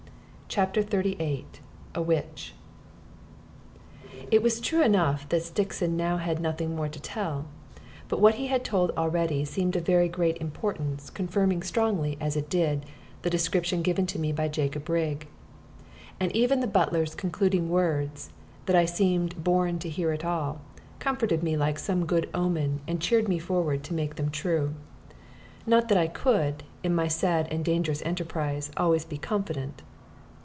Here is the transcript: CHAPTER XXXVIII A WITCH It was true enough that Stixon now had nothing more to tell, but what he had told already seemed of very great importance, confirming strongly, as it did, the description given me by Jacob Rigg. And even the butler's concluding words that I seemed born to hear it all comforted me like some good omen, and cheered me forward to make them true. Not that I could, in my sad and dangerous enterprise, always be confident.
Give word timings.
CHAPTER 0.53 0.81
XXXVIII 0.83 1.45
A 1.95 2.01
WITCH 2.01 2.55
It 4.29 4.43
was 4.43 4.59
true 4.59 4.83
enough 4.83 5.29
that 5.29 5.43
Stixon 5.43 5.95
now 5.95 6.17
had 6.17 6.41
nothing 6.41 6.75
more 6.75 6.89
to 6.89 6.99
tell, 6.99 7.45
but 8.09 8.19
what 8.19 8.35
he 8.35 8.47
had 8.47 8.65
told 8.65 8.91
already 8.97 9.45
seemed 9.45 9.77
of 9.77 9.85
very 9.85 10.09
great 10.09 10.35
importance, 10.39 11.09
confirming 11.09 11.63
strongly, 11.63 12.17
as 12.19 12.35
it 12.35 12.49
did, 12.49 12.85
the 13.21 13.29
description 13.29 13.81
given 13.81 14.09
me 14.19 14.33
by 14.33 14.49
Jacob 14.49 14.89
Rigg. 14.89 15.25
And 16.19 16.35
even 16.35 16.59
the 16.59 16.67
butler's 16.67 17.15
concluding 17.15 17.69
words 17.69 18.29
that 18.65 18.75
I 18.75 18.83
seemed 18.83 19.41
born 19.41 19.79
to 19.79 19.87
hear 19.87 20.11
it 20.11 20.25
all 20.25 20.59
comforted 20.99 21.41
me 21.43 21.55
like 21.55 21.79
some 21.79 22.05
good 22.05 22.29
omen, 22.33 22.81
and 22.89 23.01
cheered 23.01 23.29
me 23.29 23.39
forward 23.39 23.85
to 23.85 23.93
make 23.93 24.15
them 24.15 24.29
true. 24.29 24.73
Not 25.65 25.87
that 25.87 25.97
I 25.97 26.07
could, 26.07 26.63
in 26.83 26.93
my 26.93 27.07
sad 27.07 27.47
and 27.49 27.63
dangerous 27.63 28.01
enterprise, 28.01 28.69
always 28.75 29.05
be 29.05 29.17
confident. 29.17 29.81